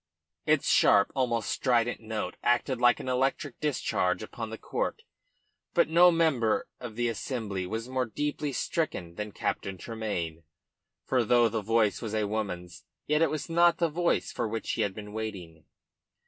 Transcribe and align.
Its 0.47 0.67
sharp, 0.67 1.11
almost 1.15 1.47
strident 1.47 2.01
note 2.01 2.35
acted 2.41 2.81
like 2.81 2.99
an 2.99 3.07
electric 3.07 3.59
discharge 3.59 4.23
upon 4.23 4.49
the 4.49 4.57
court; 4.57 5.03
but 5.75 5.89
no 5.89 6.09
member 6.09 6.67
of 6.79 6.95
the 6.95 7.07
assembly 7.07 7.67
was 7.67 7.87
more 7.87 8.07
deeply 8.07 8.51
stricken 8.51 9.13
than 9.13 9.31
Captain 9.31 9.77
Tremayne. 9.77 10.41
For 11.05 11.23
though 11.23 11.49
the 11.49 11.61
voice 11.61 12.01
was 12.01 12.15
a 12.15 12.25
woman's, 12.27 12.83
yet 13.05 13.21
it 13.21 13.29
was 13.29 13.47
not 13.47 13.77
the 13.77 13.89
voice 13.89 14.31
for 14.31 14.47
which 14.47 14.71
he 14.71 14.81
had 14.81 14.95
been 14.95 15.13
waiting. 15.13 15.65